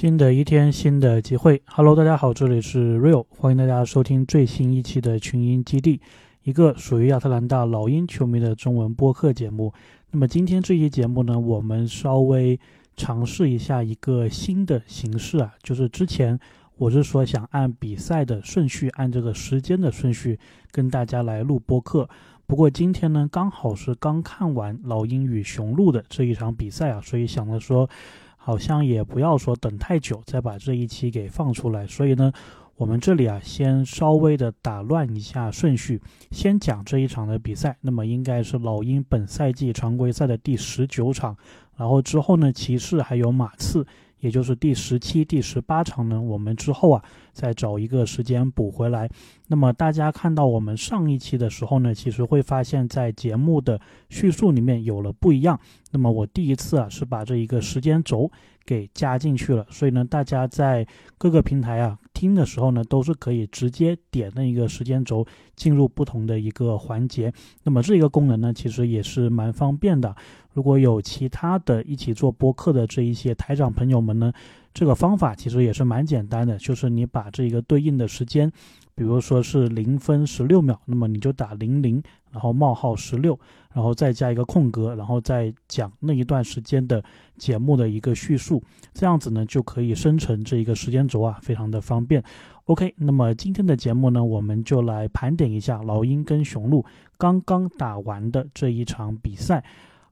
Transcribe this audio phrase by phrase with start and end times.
[0.00, 1.60] 新的一天，新的机会。
[1.66, 6.00] Hello，大家好，这里是 Real，欢迎大家收听最新一期的群英基地，
[6.42, 9.74] 一个属于亚特兰大老鹰球迷的中文播客节目。
[10.10, 12.58] 那么今天这期节目呢，我们稍微
[12.96, 16.40] 尝试一下一个新的形式啊，就是之前
[16.78, 20.38] 我是说想按比赛的顺序，按这个时间的顺序
[20.70, 22.08] 跟大家来录播客。
[22.46, 27.86] 不过今天呢，刚好是刚看完老鹰与雄鹿的这一场比赛啊，所以想着说。
[28.42, 31.86] 好像也不要说等太久，再把这一期给放出来。
[31.86, 32.32] 所以呢，
[32.76, 36.00] 我们这里啊，先稍微的打乱一下顺序，
[36.30, 37.76] 先讲这一场的比赛。
[37.82, 41.36] 那么应该是老鹰本赛季常规赛的第十九场，
[41.76, 43.86] 然后之后呢，骑士还有马刺。
[44.20, 47.02] 也就是第十七、第十八场呢，我们之后啊
[47.32, 49.08] 再找一个时间补回来。
[49.48, 55.58] 那么大家看到我们上一期的时候呢，其实会发现，在节目的叙述里面有了不一样。
[55.90, 58.30] 那么我第一次啊是把这一个时间轴
[58.70, 60.86] 给加进去了，所以呢，大家在
[61.18, 67.32] 各个平台啊听的时候呢，都是可以直接点那一个时间轴进入不同的一个环节。
[67.64, 70.14] 那么这一个功能呢，其实也是蛮方便的。
[70.52, 74.32] 如果有其他的一起做播客的这一些台长朋友们呢，
[74.72, 78.50] 这个方法其实也是蛮简单的，就是你把这个对应的时间，
[78.94, 83.38] 比如说是零分十六秒，那么你就打零零，然后冒号十六，
[83.74, 87.02] 然后再加一个空格，然后再讲那一段时间的
[87.36, 88.62] 节目的一个叙述，
[88.94, 92.22] 这样子呢就可以生成这一个时间轴啊，非常的方便。
[92.66, 96.84] OK，那么今天的节目呢，我们就来盘点一下老鹰跟雄鹿
[97.18, 99.64] 刚刚打完的这一场比赛。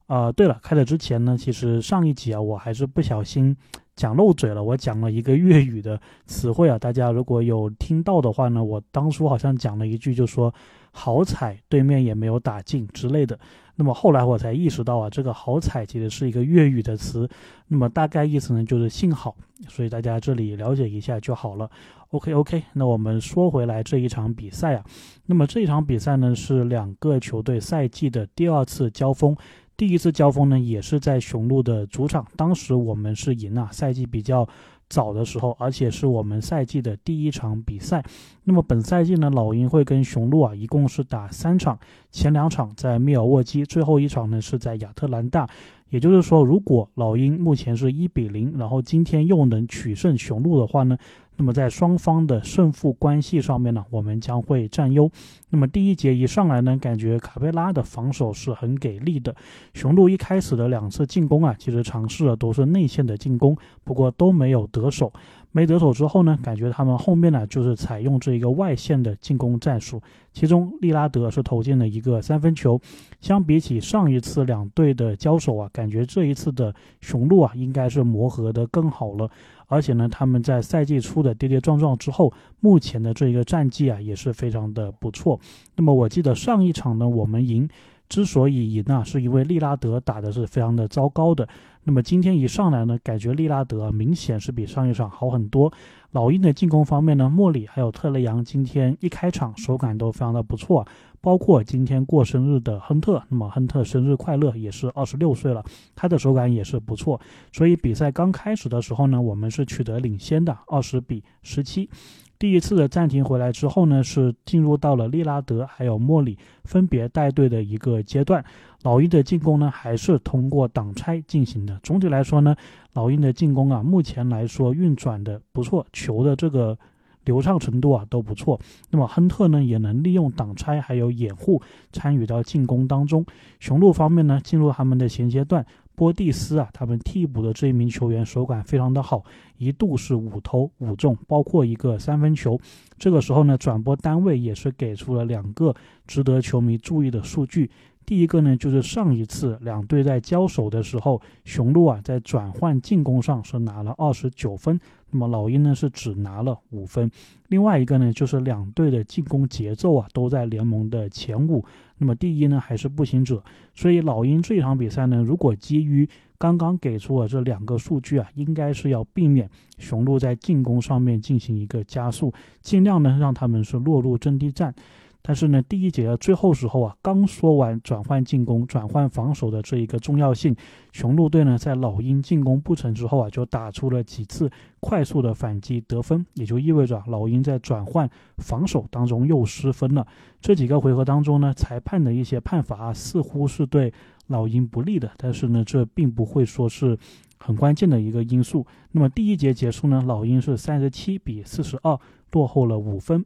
[0.09, 3.55] 呃，对了，开始之前呢，其实上一集啊，我还是不小心
[3.99, 10.55] 讲漏嘴了，我讲了一个粤语的词汇啊，大家如果有听到的话呢，我当初好像讲了一句，就说
[10.93, 13.37] 好彩对面也没有打进之类的。
[13.75, 17.29] 那么后来我才意识到啊，这个好彩其实是一个粤语的词，
[17.67, 19.35] 那么大概意思呢就是幸好，
[19.69, 21.69] 所以大家这里了解一下就好了。
[22.11, 24.85] OK OK，那我们说回来这一场比赛啊，
[25.27, 29.37] 那么这一场比赛呢是两个球队赛季的第二次交锋。
[29.79, 33.69] 第一次交锋呢，也是在雄鹿的主场，当时我们是赢了。
[33.71, 34.47] 赛季比较
[34.89, 38.05] 早的时候，而且是我们赛季的第一场比赛。
[38.43, 41.79] 那么本赛季呢，老鹰会跟雄鹿啊，一共是打三场，
[42.11, 45.49] 前两场在密尔沃基，最后一场呢是在亚特兰大。
[45.91, 50.99] 也就是说，如果老鹰目前是一比零，然后今天又能取胜雄鹿的话呢？
[51.39, 55.09] 那么在双方的胜负关系上面呢，我们将会占优。
[55.51, 59.35] 那么第一节一上来呢，感觉卡佩拉的防守是很给力的。
[59.73, 65.13] 雄鹿一开始的两次进攻啊，其实尝试的都是内线的进攻，不过都没有得手。
[65.51, 70.03] 没得手之后呢，感觉他们后面呢就是采用这一个外线的进攻战术。
[70.35, 72.79] 其中利拉德是投进了一个三分球。
[73.21, 79.31] 相比起上一次两队的交手啊，感觉这一次的雄鹿啊应该是磨合的更好了。
[79.69, 85.39] 而且呢，他们在赛季初的跌跌撞撞之后，目前的这一个战绩啊也是非常的不错。
[85.77, 87.69] 那么我记得上一场呢，我们赢，
[88.09, 91.49] 之所以赢啊，是因为利拉德打的是非常的糟糕的。
[91.85, 95.73] 那么今天一上来呢，感觉利拉德明显是比上一场好很多。
[96.13, 100.87] 老鹰的进攻方面呢，莫里还有特雷杨今天一开场手感都非常的不错。
[101.21, 105.65] 包括今天过生日的亨特，那么亨特生日快乐，也是二十六岁了，
[105.97, 107.21] 他的手感也是不错。
[107.53, 111.91] 所以比赛刚开始的时候呢，我们是取得领先的，二十比十七。
[112.39, 118.45] 第一次的暂停回来之后呢，是进入到了利拉德还有莫里分别带队的一个阶段。
[118.83, 121.81] 老鹰的进攻呢，还是通过挡拆进行的。
[121.83, 122.55] 总体来说呢，
[122.93, 126.79] 老鹰的进攻啊，目前来说运转的不错，球的这个。
[127.25, 128.59] 流畅程度啊都不错，
[128.89, 131.61] 那么亨特呢也能利用挡拆还有掩护
[131.93, 133.27] 参与到进攻当中。
[133.61, 135.67] 雄鹿方面呢进入他们的衔接段，
[135.99, 139.25] 波蒂斯啊他们替补的这一名球员手感非常的好，
[139.57, 142.57] 一度是五投五中，包括一个三分球。
[142.97, 145.75] 这个时候呢转播单位也是给出了两个
[146.07, 147.69] 值得球迷注意的数据。
[148.09, 157.11] 第一个呢，就是上一次两队在交手的时候，雄鹿啊在转换进攻上是拿了二十九分，那么老鹰呢是只拿了五分。
[157.49, 161.63] 另外一个呢，就是两队的进攻节奏啊都在联盟的前五，
[161.99, 163.45] 那么第一呢还是步行者。
[163.75, 166.09] 所以老鹰这场比赛呢，如果基于
[166.39, 172.33] 刚刚给出的这两个数据啊，应该是要避免雄鹿在进攻上面进行一个加速，
[172.63, 174.75] 尽量呢让他们是落入阵地战。
[175.21, 180.57] 但是呢，第一节的最后时候啊，刚说完转换进攻、转换防守的这一个重要性，
[180.93, 184.51] 雄鹿队呢在老鹰进攻不成之后啊，就打出了几次
[184.81, 190.07] 快速的反击得分，也就意味着老鹰在转换防守当中又失分了。
[190.41, 193.93] 这几个回合当中呢，裁判的一些判罚似乎是对
[194.29, 196.97] 老鹰不利的，但是呢，这并不会说是
[197.39, 198.65] 很关键的一个因素。
[198.93, 201.99] 那么第一节结束呢，老鹰是三十七比四十二
[202.33, 203.23] 落后了五分。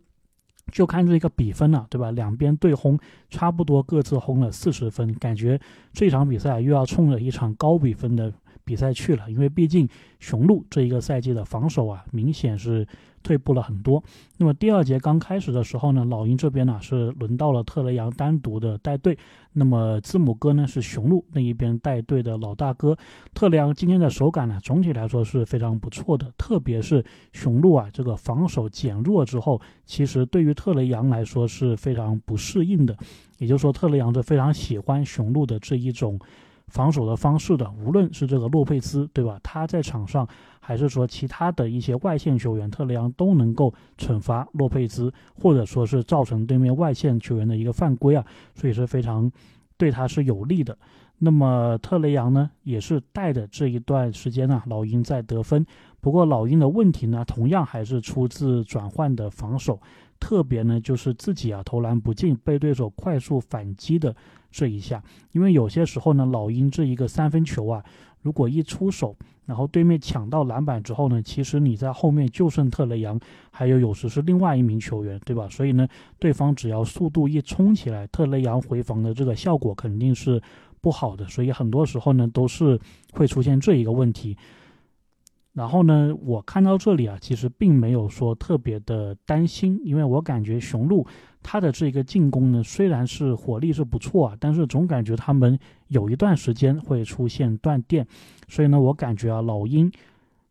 [0.71, 2.11] 就看这个比分了，对吧？
[2.13, 2.99] 两边对轰，
[3.29, 5.61] 差不多各自轰了四十分，感觉
[5.93, 8.33] 这场比赛又要冲着一场高比分的
[8.65, 9.31] 比赛去了。
[9.31, 9.89] 因为毕竟
[10.19, 12.87] 雄鹿这一个赛季的防守啊，明显是。
[13.23, 14.03] 退步了很多。
[14.37, 19.17] 那么第二节刚开始的时候呢，老鹰这边呢是轮到了特雷杨单独的带队。
[19.53, 22.99] 那么字母哥呢是雄鹿那一边带队的老大哥。
[23.33, 32.97] 特雷杨今天的手感呢总体来说是非常不错的，特别是雄鹿啊这个防守减弱之后，其实对于特雷杨来说是非常不适应的。
[33.39, 36.19] 也就是说，特雷杨是非常喜欢雄鹿的这一种。
[36.73, 39.39] 防守的方式的，无论是这个洛佩兹，对吧？
[39.43, 40.27] 他在场上，
[40.59, 48.25] 还是说其他的一些外线球员，特雷杨都能够惩罚洛佩兹，或者说是造成对面外线球员的一个犯规啊，
[48.55, 49.31] 所以是非常
[49.77, 50.77] 对他是有利的。
[51.19, 55.65] 那么特雷杨呢，也是带着这一段时间呢，老鹰在得分。
[56.01, 59.79] 不过老鹰的问题呢，同样还是出自转换的防守，
[60.23, 64.15] 特别呢就是自己啊投篮不进，被对手快速反击的。
[64.55, 65.03] 这一下，
[65.33, 67.83] 因为有些时候呢，老鹰这一个三分球啊，
[68.21, 69.17] 如果一出手，
[69.47, 73.19] 然后对面抢到篮板之后呢，其实你在后面就剩特雷杨，
[73.51, 75.49] 还有有时是另外一名球员，对吧？
[75.49, 75.89] 所以呢，
[76.19, 80.39] 对方只要速度一冲起来，特雷杨回防的这个效果肯定是
[80.83, 82.79] 不好的，所以很多时候呢，都是
[83.15, 84.37] 会出现这一个问题。
[85.53, 91.07] 然后呢，我看到这里啊，其实并没有说特别的担心，因为我感觉雄鹿
[91.43, 95.59] 他的这个进攻呢，虽然是火力是不错啊，但是总感觉他们
[95.89, 98.07] 有一段时间会出现断电，
[98.49, 99.93] 所以呢，我感觉啊，老鹰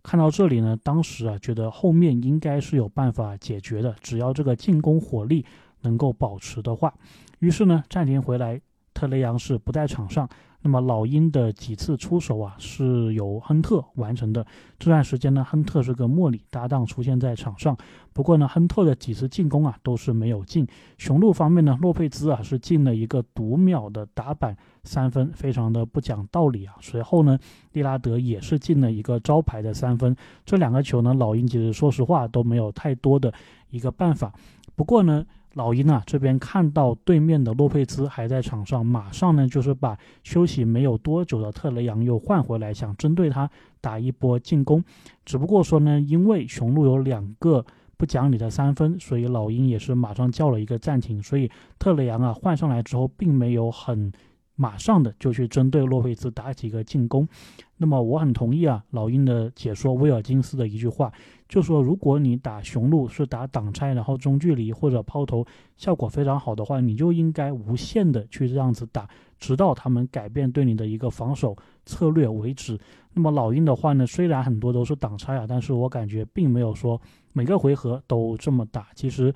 [0.04, 5.44] 看到这里呢，当时啊，觉得后面应该是有办法解决的，只要这个进攻火力
[5.82, 6.94] 能够保持的话，
[7.40, 8.62] 于是呢，暂停回来，
[8.94, 10.30] 特雷杨是不在场上。
[10.64, 14.46] 那么老鹰的几次出手啊，是由亨特完成的。
[14.78, 17.76] 这段时间呢，亨特是跟莫里搭档出现在场上。
[18.14, 20.68] 不过呢，亨特的几次进攻啊，都是没有进。
[20.98, 26.76] 雄鹿方面呢，洛佩兹啊是进了一个读秒的打板三分，非常的不讲道理啊。
[26.80, 27.40] 随后呢，
[27.74, 30.16] 利拉德也是进了一个招牌的三分。
[30.46, 33.34] 这两个球呢，老鹰其实说实话都没有太多的
[33.70, 34.32] 一个办法。
[34.76, 35.26] 不过呢。
[35.56, 43.52] 老鹰啊，这边看到对面的洛佩兹还在场上，马上呢就是把休息没有多久的特雷杨又换回来，想针对他
[43.82, 44.82] 打一波进攻。
[45.26, 47.66] 只不过说呢，因为雄鹿有两个
[47.98, 51.22] 不讲理的三分，所以老鹰也是马上叫了一个暂停。
[51.22, 54.10] 所以特雷杨啊换上来之后，并没有很
[54.56, 57.28] 马上的就去针对洛佩兹打几个进攻。
[57.76, 61.12] 那么我很同意啊，老鹰的解说威尔金斯的一句话，
[61.52, 65.46] 就说如果你打雄鹿是打挡拆，然后中距离或者抛投
[65.76, 69.06] 效果非常好的话，你就应该无限的去这样子打，
[69.38, 71.54] 直到他们改变对你的一个防守
[71.86, 72.80] 策略为止。
[73.14, 77.00] 那么老鹰的话呢，虽然很多都是挡拆啊，但是我感觉并没有说
[77.34, 78.88] 每个回合都这么打。
[78.96, 79.34] 其实。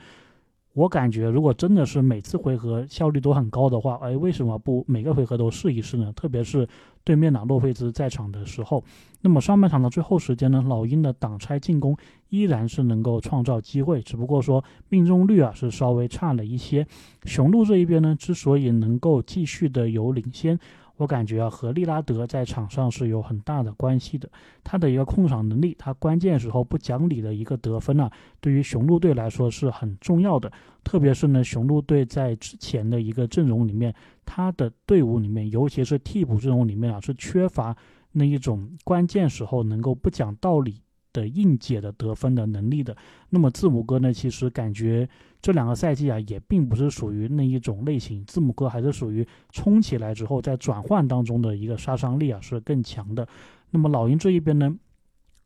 [0.75, 6.12] 我感觉，如果真的是每次回合效率都很高的话，哎，为什么不每个回合都试一试呢？
[6.13, 6.68] 特别是
[7.01, 8.83] 对面的洛佩兹在场的时候。
[9.22, 11.95] 那么上半场的最后时间呢，老鹰的挡拆进攻
[12.27, 16.86] 依然是能够创造机会，只不过说命中率啊是稍微差了一些。
[17.24, 20.60] 雄鹿这一边呢，之所以能够继续的有领先。
[20.97, 24.29] 我感觉啊，和利拉德在场上是有很大的关系的。
[24.63, 30.51] 他的一个控场能力，他关键时候不讲理的一个得分啊，对于雄鹿队来说是很重要的。
[30.84, 33.93] 特别是呢，雄鹿队在之前的一个阵容里面，
[34.25, 37.75] 他的队伍里面，尤其是替补阵容里面啊，是缺乏
[38.12, 40.81] 那一种关键时候能够不讲道理。
[41.15, 42.95] 的硬解的得分的能力的，
[43.29, 44.12] 那么字母哥呢？
[44.12, 45.07] 其实感觉
[45.41, 48.25] 这两个赛季啊，也并不是属于那一种类型。
[48.25, 53.25] 字母哥还是属于冲起来之后，在转换当中的一个杀伤力啊是更强的。
[53.72, 54.75] 那么老鹰这一边呢？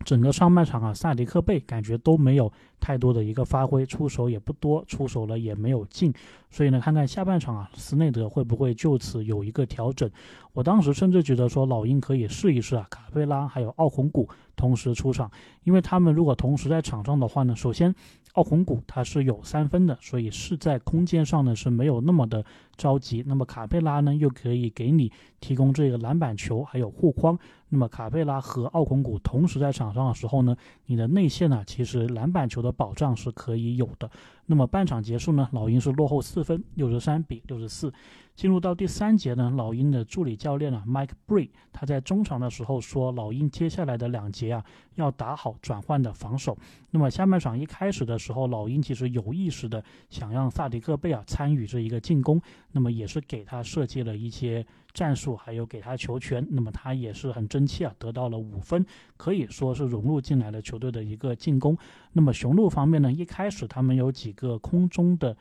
[0.05, 6.13] 整个上半场啊，萨迪克贝感觉都没有太多的一个发挥，出手也不多，出手了也没有进，
[6.49, 10.09] 所以呢，看看下半场啊，斯内德会不会就此有一个调整？
[10.53, 15.29] 我当时甚至觉得说，老鹰可以试一试啊，卡佩拉还有奥孔古同时出场，
[15.63, 17.93] 因为他们如果同时在场上的话呢，首先。
[18.33, 22.45] 奥孔古他是有三分的，所以是在空间上呢是没有那么的
[22.77, 23.23] 着急。
[23.25, 27.37] 那么卡佩拉呢又可以给你提供这个篮板球，还有护框。
[27.69, 30.55] 那么卡佩拉和奥孔古同时在场上的时候呢，
[30.85, 34.09] 你的内线呢其实篮板球的保障是可以有的。
[34.45, 37.93] 那么半场结束呢，老鹰是落后四分，六十三比六十四。
[38.39, 44.63] 进入到第三节呢，老鹰的助理教练啊，Mike Bree，他在中场的时候说，老鹰接下来的两节啊，
[44.95, 46.57] 要打好转换的防守。
[46.91, 52.41] 那么下半场一开始的时候，老鹰其实有意识的想让萨迪克贝啊参与这一个进攻，
[52.71, 56.47] 那么也是给他设计了一些战术，还有给他球权。
[56.49, 58.85] 那么他也是很争气啊，得到了五分，
[59.17, 61.77] 可以说是融入进来了球队的一个进攻。
[62.13, 65.35] 那么雄鹿方面呢，一开始他们有几个空中的。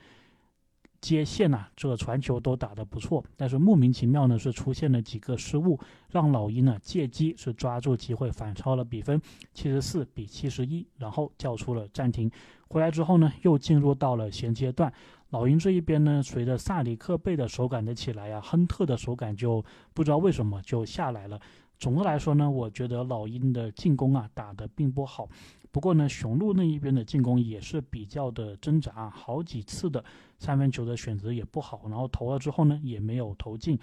[1.01, 5.79] 接线呐，这个传球都打得不错，但是莫名其妙呢是出现了几个失误，
[6.11, 9.21] 让老鹰呢借机是抓住机会反超了比分，
[9.55, 12.31] 七十四比七十一，然后叫出了暂停。
[12.69, 14.93] 回来之后呢，又进入到了衔接段，
[15.31, 19.65] 老鹰这一边呢，随着萨里克贝的手感的起来呀，亨特的手感就
[19.95, 21.41] 不知道为什么就下来了。
[21.79, 25.29] 总的来说呢，我觉得老鹰的进攻啊打得并不好。
[25.71, 30.03] 不过呢，雄鹿那一边的进攻也是比较的挣扎，好几次的
[30.39, 33.79] 三分球的选择也不好，然后投了之后呢也没有投进。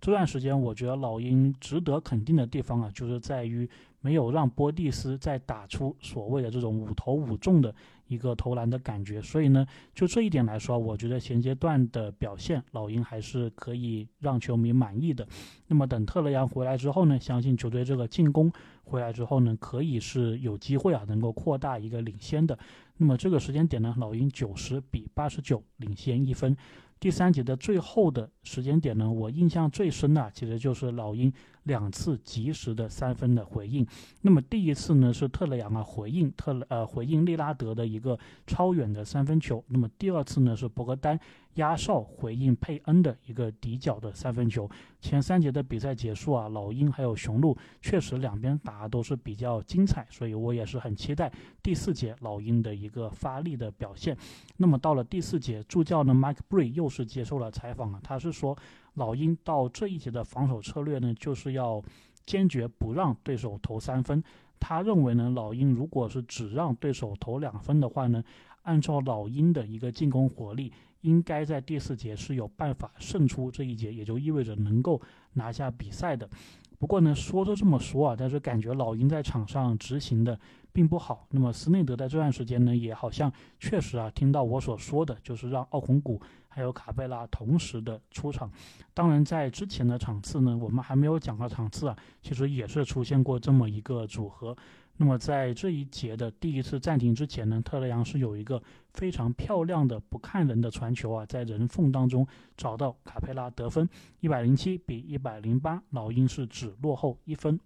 [0.00, 3.68] 这段时间我觉得老鹰值得肯定的地方啊，就是在于
[4.00, 7.74] 没有让波蒂斯再打出所谓的这种五投五中的
[8.06, 9.20] 一个投篮的感觉。
[9.20, 15.28] 所以呢，就这一点来说，我觉得现阶段的表现老鹰还是可以让球迷满意的。
[15.66, 18.50] 那么等特雷杨回来之后呢，相信球队这个进攻
[18.84, 22.58] 回来之后呢，可以是有机会啊，能够扩大一个领先的。
[22.96, 26.56] 那么这个时间点呢，老鹰九十比八十九领先一分。
[27.00, 33.86] 第三节的最后的时间点呢，我印象最深的其实就是老鹰两次及时的三分的回应。
[34.20, 39.64] 那么第一次呢是特雷杨啊回应特呃回应利拉德的一个超远的三分球。
[39.68, 41.18] 那么第二次呢是博格丹。
[41.54, 44.68] 压哨回应佩恩的一个底角的三分球。
[45.00, 54.16] 前三节的比赛结束啊，老鹰还有雄鹿确实两边打都是比较精彩，所以我也是很期待第四节老鹰的一个发力的表现。
[54.56, 58.56] 那么到了第四节，助教呢，Mike Bree 又是接受了采访啊，他是说
[58.94, 61.82] 老鹰到这一节的防守策略呢，就是要
[62.26, 64.22] 坚决不让对手投三分。
[64.58, 68.22] 他认为呢，老鹰如果是只让对手投两分的话呢，
[68.62, 70.70] 按照老鹰的一个进攻火力。
[71.00, 75.00] 应该在第四节是有办法胜出这一节，也就意味着能够
[75.32, 76.28] 拿下比赛的。
[76.78, 80.38] 不过呢，说都这么说啊，但是感觉老鹰在场上执行的
[80.72, 81.26] 并不好。
[81.30, 88.50] 那么斯内德在这段时间呢，也好像确实啊，听到我所说的就是让奥孔古还有卡贝拉同时的出场。
[88.94, 94.56] 当然，在之前的场次呢，我们还没有讲到场次啊，其实也是出现过这么一个组合。
[95.02, 103.88] 那么在这一节的第一次暂停之前呢，特雷杨是有一个非常漂亮的不看人的传球啊，在人缝当中找到卡佩拉得分，
[104.20, 107.58] 一百零七比一百零八，老鹰是只落后一分。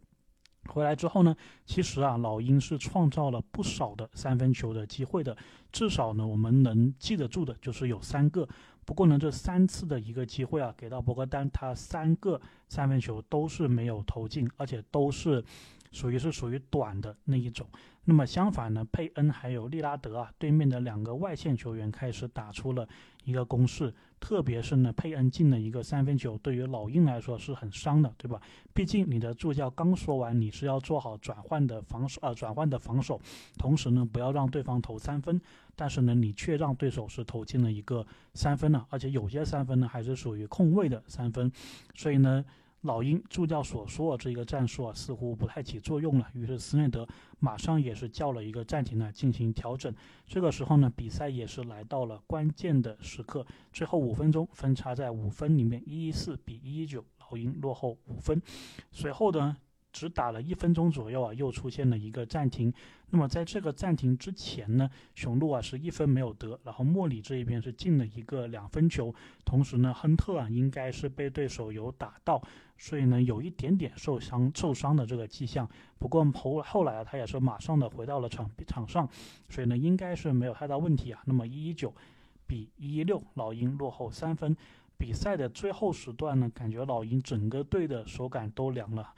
[0.69, 1.35] 回来之后呢，
[1.67, 5.37] 其实啊，老鹰是创造了不少的三分球的机会的，
[5.73, 8.49] 至少呢，我们能记得住的就是有三个。
[8.85, 15.45] 不过呢，这三次的一个机会啊，给到博格丹，他三个三分球都是没有投进，而且都是。
[15.95, 17.65] 属于是属于短的那一种，
[18.05, 22.87] 那么相反呢，佩恩还有利拉德啊，对面的两个外线球员开始打出了
[23.23, 28.43] 一个攻势，特别是呢，佩恩进了一个三分球，对于老鹰来说是很伤的，对吧？
[28.75, 33.21] 毕竟你的助教刚说完你是要做好转换的防守啊，转换的防守，
[33.57, 35.41] 同时呢，不要让对方投三分，
[35.77, 41.53] 但是呢，你却让对手是投进了一个三分呢，而且有些三分呢还是属于空位的三分，
[41.95, 42.45] 所以呢。
[42.85, 46.29] 老鹰助教所说的这个战术啊，似乎不太起作用了。
[46.35, 49.93] 于是斯内德马上也是叫了一个暂停呢，进行调整。
[50.27, 58.41] 这个时候呢，比赛也是来到了关键的时刻，最后五分钟分差在五分里面，一一四比一一九，老鹰落后五分。
[58.93, 59.57] 随后呢？
[59.95, 62.71] 只打了一分钟左右啊，又出现了一个暂停。
[63.11, 69.15] 那么在这个暂停之前呢，雄鹿啊是一分没有得，然后莫里这一边是进了一个两分球。
[69.45, 72.43] 同时呢，亨特啊应该是被对手有打到，
[72.77, 75.69] 所以呢有一点点受伤受伤的这个迹象。
[76.01, 79.09] 不过后后来啊他也是马上的回到了场场上，
[79.49, 81.23] 所以呢应该是没有太大问题啊。
[81.25, 81.95] 那么一一九
[82.49, 84.57] 比一一六，老鹰落后三分。
[84.97, 89.13] 比赛的最后时段呢，感觉老鹰整个队的手感都凉了。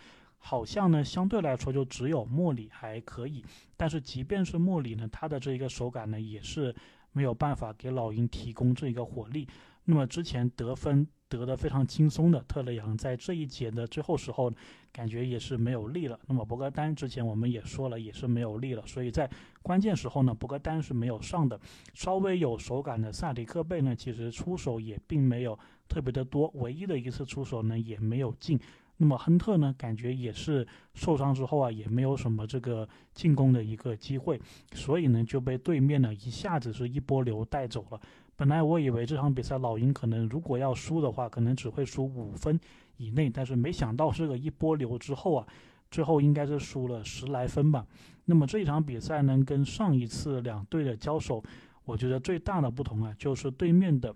[0.49, 3.45] 好像呢，相对来说就只有莫里还可以，
[3.77, 6.73] 但是即便是莫里呢，他的这一个手感呢，也是
[7.11, 9.49] 没有办法给老鹰提供这一个火力。
[9.87, 14.49] 那么之前得分得的非常轻松的特雷杨，在这一节的最后时候，
[14.93, 16.17] 感觉也是没有力了。
[16.29, 18.87] 那么博格丹之前我们也说了，也是没有力了。
[18.87, 19.29] 所以在
[19.63, 21.59] 关键时候呢，博格丹是没有上的。
[21.93, 28.57] 稍微有手感的萨迪克贝呢，其实出手也并没有特别的多，唯一的一次出手呢，也没有进。
[28.99, 34.41] 那么亨特呢，感觉也是受伤之后啊，也没有什么这个进攻的一个机会，
[34.73, 38.01] 所以呢就被对面呢一下子是一波流带走了。
[38.37, 42.59] 本来我以为这场比赛老鹰可能如果要输的话，可能只会输五分
[42.97, 45.47] 以内，但是没想到这个一波流之后啊，
[45.91, 47.87] 最后应该是输了十来分吧。
[48.25, 51.43] 那么这一场比赛呢，跟上一次两队的交手，
[51.85, 54.15] 我觉得最大的不同啊，就是对面的。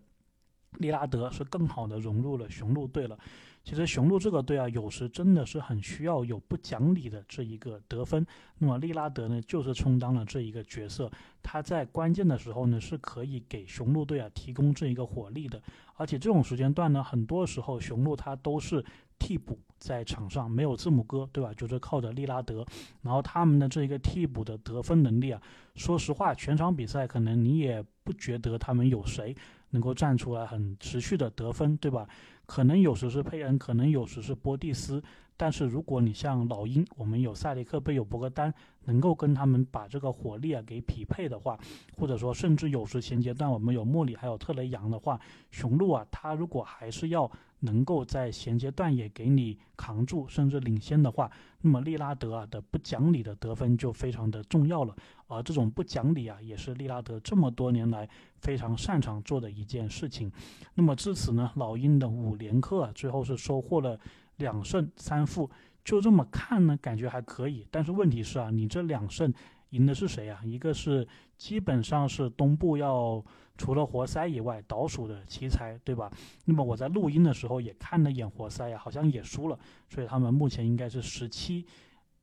[0.79, 3.19] 利拉德是更好的融入了雄鹿队了。
[3.63, 8.27] 其实雄鹿这个队啊，有时真的是很需要有不讲理的这一个得分。
[8.59, 11.11] 那么利拉德呢，就是充当了这一个角色。
[11.43, 15.63] 他在关键的时候呢，是可以给雄鹿队啊提供这一个火力的。
[15.95, 18.85] 而且这种时间段呢，很多时候雄鹿他都是
[19.19, 21.53] 替补在场上，没有字母哥，对吧？
[21.55, 22.65] 就是靠着利拉德。
[23.03, 25.41] 然后他们的这一个替补的得分能力啊，
[25.75, 29.37] 说实话，全场比赛可能你也不觉得他们有谁。
[29.73, 32.05] 能够站出来很持续的得分，对吧？
[32.51, 35.01] 可能有时是佩恩，可能有时是波蒂斯。
[35.37, 38.53] 但是如果你像老鹰，我们有塞雷克贝，有博格丹，
[38.87, 41.57] 能够跟他们把这个火力啊给匹配的话，
[41.97, 45.21] 或者说甚至有时衔接段我们有莫里还有特雷杨的话，
[45.53, 47.31] 雄鹿啊，他如果还是要
[47.61, 54.95] 能够在衔接段也给你扛住，甚至领先的话，那么利拉德啊的不讲理的得分就非常的重要了。
[55.29, 60.31] 而这种不讲理啊，也是利拉德这么多年来非常擅长做的一件事情。
[60.75, 63.99] 那么至此呢，老鹰的五连客啊，最后是收获了。
[64.37, 65.51] 两胜三负，
[65.85, 67.67] 就这么看呢，感觉还可以。
[67.71, 69.31] 但是问题是啊，你这两胜
[69.69, 70.41] 赢的是谁啊？
[70.43, 73.23] 一个是基本上是东部要
[73.61, 76.11] 除了活塞以外倒数的奇才，对吧？
[76.47, 81.67] 那么我在录音的时候也看了一眼活塞呀，好像也输了，所以他们目前应该是十七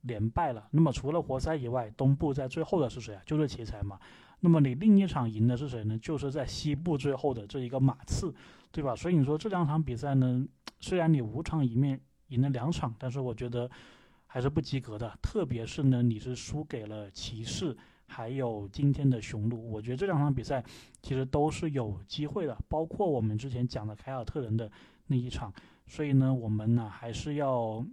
[0.01, 0.67] 连败了。
[0.72, 3.22] 那么除了活塞以外，东部在最后的是谁啊？
[3.25, 4.00] 就是奇才嘛。
[4.39, 5.96] 那么你另一场赢的是谁呢？
[6.00, 8.34] 就是在西部最后的这一个马刺，
[8.72, 8.96] 对吧？
[8.96, 10.44] 所以你说这两场比赛呢，
[10.79, 12.01] 虽然你五场一面。
[12.29, 13.72] 赢了两场，但是我觉得
[14.25, 15.17] 还是不及格的。
[15.22, 17.74] 特别是呢，你是输给了骑士，
[18.08, 19.72] 还有今天的雄鹿。
[19.72, 20.64] 我觉得这两场比赛
[21.02, 24.72] 其实都是有机会的，包括我们之前讲的凯尔特人的
[25.08, 25.54] 那一场。
[25.86, 27.86] 所以呢，我们呢还是要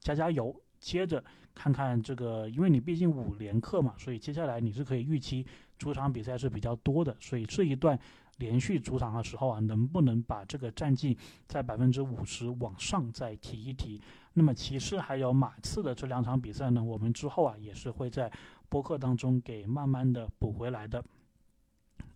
[0.00, 1.22] 加加油，接着
[1.54, 5.46] 看看这个，因为你毕竟五连克嘛，所以接下来你是可以预期
[5.78, 7.16] 主场比赛是比较多的。
[7.20, 7.98] 所以这一段。
[8.38, 14.00] 连续主场的时候啊，能不能把这个战绩在百分之五十往上再提一提？
[14.34, 18.30] 那么骑士还有马刺的这两场比赛呢，我们之后啊也是会在
[18.68, 21.04] 播客当中给慢慢的补回来的。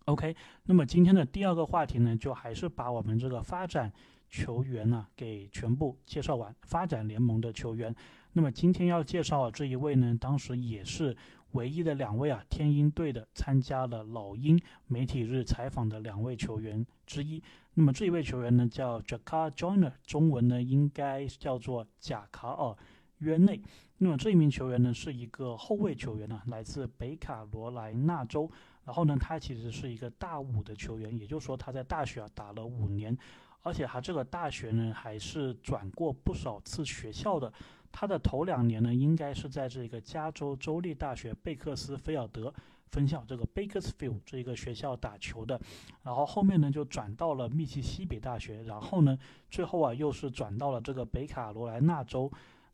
[0.05, 3.91] OK，那么今天的第二个话题呢，就还是把我们这个发展
[4.29, 7.95] 球员呢给全部介绍完，发展联盟的球员。
[8.33, 11.15] 那么今天要介绍这一位呢，当时也是。
[11.53, 17.43] 唯一的两位啊，天鹰队的参加了老鹰媒体日采访的两位球员之一。
[17.75, 22.75] 那么这一位球员呢，叫 Jakar Joyner，中文呢应该叫做贾卡尔
[23.19, 23.61] 约内。
[24.03, 28.51] 那么这一名球员呢，是一个后卫球员呢，来自北卡罗来纳州。
[28.83, 33.17] 然后呢，他其实是一个大五的球员，也就是说他在大学啊打了五年，
[33.61, 37.51] 而且他这个大学呢还是转过不少次学校的。
[37.93, 42.53] 他的头两年呢，应该是在这个加州州立大学贝克斯菲尔德
[42.91, 45.57] 分校这个 Bakersfield 这一个学校打球的，
[46.03, 49.17] 然后后面呢就转到了密西西比大学，然后呢
[49.49, 52.29] 最后啊又是转到了这个北卡罗来纳州。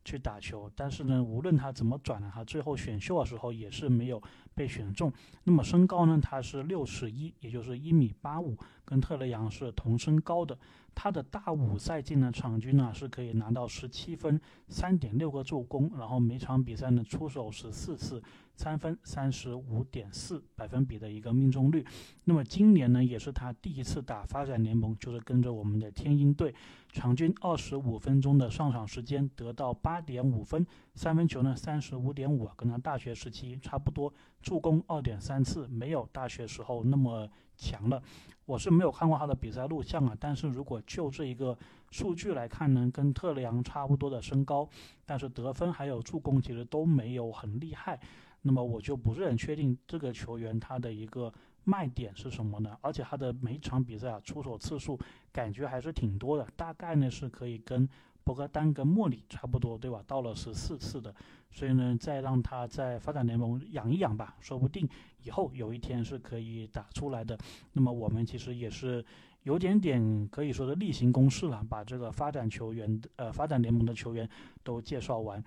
[0.10, 4.19] 去打球，但是呢，无论他怎么转呢，他最后选秀的时候也是没有
[4.60, 5.10] 被选中。
[5.45, 10.58] 那么身高呢，他是六尺一，也就是一米八五，跟特雷杨是同身高的。
[10.93, 18.22] 他的大五赛季呢，场均呢是可以拿到十七分，三点六个助攻，然后每场比赛呢出手十四次。
[18.60, 21.86] 三分三十五点四百分比的一个命中率，
[22.26, 26.54] 那么今年呢，也是他第一次打发展联盟，就是跟着我们的天鹰队，
[26.91, 30.67] 场均二十五分钟的上场时间，得到八点五分，
[31.00, 38.04] 三分球呢三十五点五，跟他大学时期差不多，助攻二点三次，没有大学时候那么强了。
[38.44, 41.58] 我是没有看过他的比赛录像啊，但是如果就这一个
[41.90, 44.68] 数据来看呢，跟特雷杨差不多的身高，
[45.06, 47.98] 但是得分还有助攻其实都没有很厉害。
[48.42, 51.34] 那么我就不是很确定这个球员他的一个
[51.64, 52.78] 卖点是什么呢？
[52.82, 55.00] 而且他的每场比赛啊出手次数
[55.32, 57.88] 感觉还是挺多的，大概呢是可以跟
[58.30, 60.04] 博格丹跟莫里差不多，对吧？
[60.06, 61.12] 到了十四次的，
[61.50, 64.88] 所以呢再让他在发展联盟养一养吧，说不定
[65.24, 67.36] 以后有一天是可以打出来的。
[67.74, 69.04] 那么我们其实也是
[69.42, 74.30] 有点点可以说是例行公事了，把这个发展球员呃发展联盟的球员
[74.63, 75.44] 都介绍完。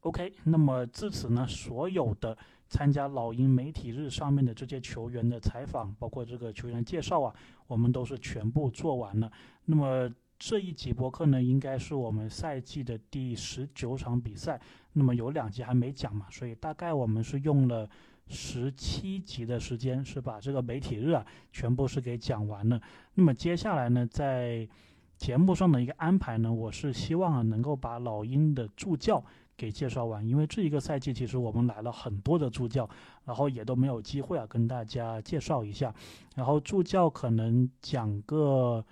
[0.00, 2.36] OK，那么至此呢，所有的
[2.68, 7.32] 参加老鹰媒体日上面的这些球员的采访，包括这个球员介绍啊，
[7.68, 9.30] 我们都是全部做完了。
[9.66, 10.10] 那么
[10.46, 14.60] 这一集播客呢，应该是我们赛季的第十九场比赛。
[14.92, 17.88] 那么有两集还没讲嘛，所以大概我们是用了
[18.26, 22.78] 十七集的时间，是把这个媒体日啊全部是给讲完了。
[23.14, 24.68] 那么接下来呢，在
[25.16, 29.24] 节目上的一个安排呢，我是希望啊能够把老鹰的助教
[29.56, 32.86] 给介绍完，因为这一个赛季其实我们来了很多的助教，
[33.24, 35.94] 然后也都没有机会啊跟大家介绍一下。
[36.34, 38.84] 然后助教可能讲个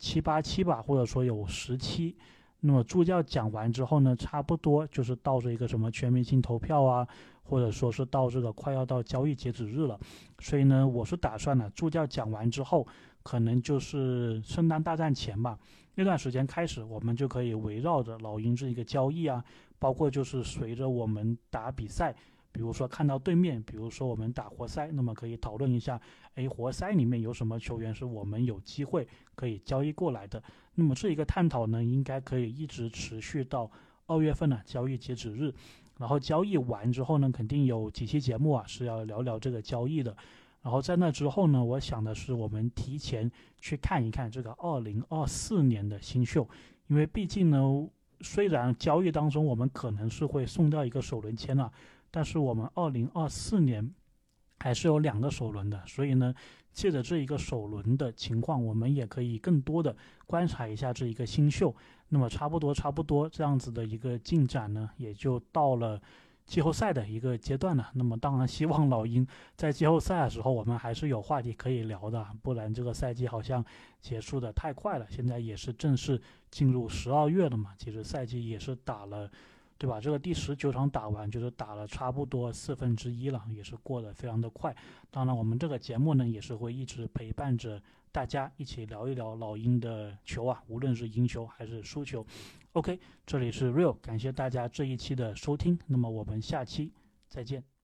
[0.00, 2.16] 七八期吧，或者说有十期。
[2.62, 7.06] 那么助教讲完之后呢，差不多就是到这一个什么全明星投票啊，
[7.42, 9.98] 或者说是到这个快要到交易截止日了。
[10.40, 12.86] 所以呢，我是打算呢，助教讲完之后，
[13.22, 15.58] 可能就是圣诞大战前吧，
[15.94, 19.42] 那段时间开始，我们就可以围绕着老鹰这一个交易啊，
[19.78, 22.14] 包括就是随着我们打比赛。
[22.52, 26.00] 比如说看到对面，比如说我们打活塞，那么可以讨论一下，
[26.34, 30.42] 哎，活塞里面有什么球员是我们有机会可以交易过来的？
[30.74, 33.70] 那么这一个探讨呢，应该可以一直持续到
[34.06, 35.54] 二月份呢交易截止日，
[35.98, 40.16] 然后交易完之后呢，肯定有几期节目啊是要聊聊这个交易的，
[40.62, 46.48] 然后在那之后呢，我想的是我们提前去看一看这个二零二四年的新秀，
[46.88, 47.88] 因为毕竟呢，
[48.20, 51.70] 虽然交易当中我们可能是会送掉一个首轮签啊。
[52.10, 53.94] 但是我们二零二四年
[54.58, 56.34] 还是有两个首轮的，所以呢，
[56.72, 59.96] 借着这一个首轮的情况，我们也可以更多的
[60.26, 61.74] 观察一下这一个新秀。
[62.08, 66.00] 那么差不多差不多这样子的一个进展呢，也就到了
[66.44, 67.88] 季后赛的一个阶段了。
[67.94, 73.64] 那么当然希望老鹰在季后赛的时候，我们还是有话题可以聊的，不然这个赛季好像
[74.00, 75.06] 结束的太快了。
[75.08, 76.20] 现在也是正式
[76.50, 79.30] 进入十二月了嘛，其实赛季也是打了。
[79.80, 79.98] 对吧？
[79.98, 84.76] 这个第十九场打完，就是打了差不多四分之一了，也是过得非常的快。
[85.10, 92.26] 当然，我们这个节目呢，也是会一直陪伴着大家一起聊一聊老鹰的球啊，无论是赢球还是输球。
[92.72, 96.92] OK，这里是 Real，感谢大家这一期的收听，那么我们下期
[97.26, 97.79] 再见。